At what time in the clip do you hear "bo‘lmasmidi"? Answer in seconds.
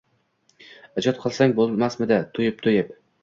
1.61-2.19